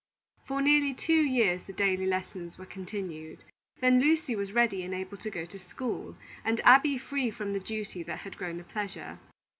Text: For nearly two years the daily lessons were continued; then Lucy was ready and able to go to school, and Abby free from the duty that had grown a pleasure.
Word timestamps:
For 0.47 0.63
nearly 0.63 0.95
two 0.95 1.13
years 1.21 1.61
the 1.67 1.73
daily 1.73 2.07
lessons 2.07 2.57
were 2.57 2.65
continued; 2.65 3.43
then 3.81 4.01
Lucy 4.01 4.35
was 4.35 4.51
ready 4.51 4.81
and 4.81 4.95
able 4.95 5.17
to 5.17 5.29
go 5.29 5.45
to 5.45 5.59
school, 5.59 6.17
and 6.43 6.59
Abby 6.61 6.97
free 6.97 7.29
from 7.29 7.53
the 7.53 7.59
duty 7.59 8.01
that 8.01 8.21
had 8.21 8.35
grown 8.35 8.59
a 8.59 8.63
pleasure. 8.63 9.19